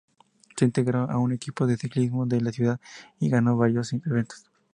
[0.57, 2.81] Se integró a un equipo de ciclismo de la ciudad
[3.19, 4.49] y ganó varios eventos.